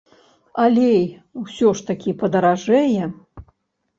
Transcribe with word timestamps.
Алей 0.63 1.03
усё 1.41 1.69
ж 1.81 1.85
такі 1.89 2.13
падаражэе? 2.21 3.03